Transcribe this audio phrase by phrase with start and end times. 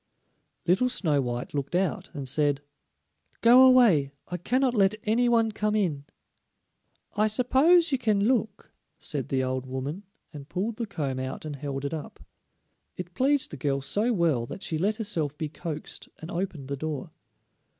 [0.65, 2.61] Little Snow white looked out and said:
[3.41, 6.05] "Go away; I cannot let any one come in."
[7.15, 10.01] "I suppose you can look," said the old woman,
[10.33, 12.19] and pulled the comb out and held it up.
[12.97, 16.75] It pleased the girl so well that she let herself be coaxed and opened the
[16.77, 17.11] door.